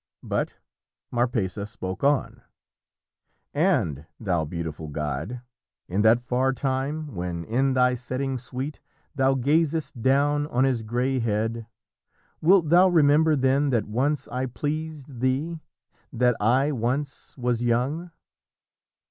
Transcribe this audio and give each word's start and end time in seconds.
But 0.23 0.55
Marpessa 1.13 1.67
spoke 1.67 2.03
on: 2.03 2.41
"And 3.53 4.07
thou 4.19 4.45
beautiful 4.45 4.87
god, 4.87 5.41
in 5.87 6.01
that 6.01 6.23
far 6.23 6.53
time, 6.53 7.13
When 7.13 7.43
in 7.43 7.75
thy 7.75 7.93
setting 7.93 8.39
sweet 8.39 8.79
thou 9.13 9.35
gazest 9.35 10.01
down 10.01 10.47
On 10.47 10.63
his 10.63 10.81
grey 10.81 11.19
head, 11.19 11.67
wilt 12.41 12.69
thou 12.69 12.87
remember 12.89 13.35
then 13.35 13.69
That 13.69 13.85
once 13.85 14.27
I 14.29 14.47
pleased 14.47 15.19
thee, 15.19 15.59
that 16.11 16.35
I 16.41 16.71
once 16.71 17.37
was 17.37 17.61
young?" 17.61 18.09